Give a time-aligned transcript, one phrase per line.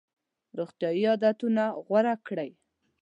[0.57, 2.51] روغتیایي عادتونه غوره کړئ.